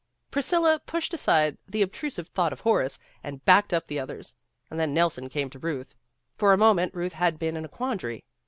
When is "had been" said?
7.13-7.55